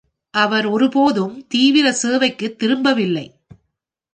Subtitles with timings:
[0.33, 3.25] அவர் ஒருபோதும் தீவிர சேவைக்குத் திரும்பவில்லை.